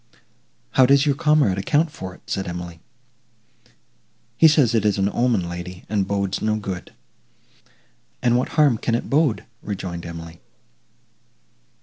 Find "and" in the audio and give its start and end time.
5.89-6.07, 8.19-8.35